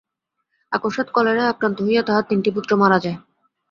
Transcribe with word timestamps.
অকস্মাৎ 0.71 1.07
কলেরায় 1.11 1.51
আক্রান্ত 1.51 1.77
হইয়া 1.81 2.01
তাঁহার 2.03 2.25
তিনটি 2.29 2.49
পুত্র 2.55 2.71
মারা 2.75 2.97
যায়। 2.99 3.17